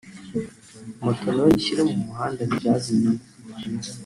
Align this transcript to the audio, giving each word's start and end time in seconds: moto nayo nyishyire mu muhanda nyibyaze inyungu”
moto 1.03 1.25
nayo 1.31 1.49
nyishyire 1.53 1.81
mu 1.89 1.95
muhanda 2.05 2.41
nyibyaze 2.43 2.87
inyungu” 2.93 3.27